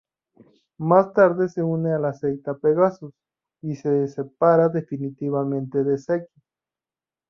[0.79, 3.13] Más tarde se une a la secta Pegasus,
[3.61, 6.41] y se separa definitivamente de Seki.